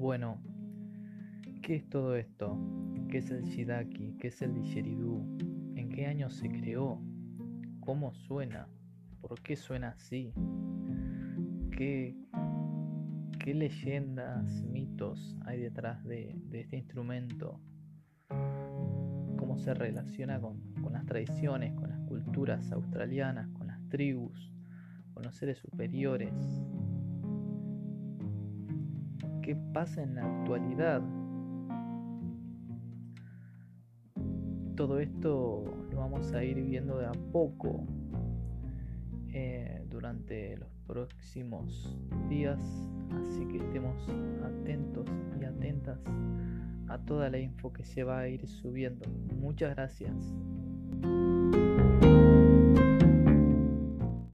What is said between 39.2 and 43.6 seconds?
eh, durante los próximos días, así que